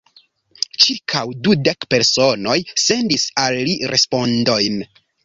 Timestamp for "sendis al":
2.85-3.59